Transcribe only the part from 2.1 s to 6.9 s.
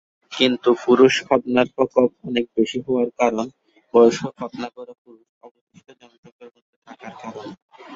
অনেক বেশি হওয়ার কারণ, বয়স্ক খৎনা করা পুরুষ- অবশিষ্ট জনসংখ্যার মধ্যে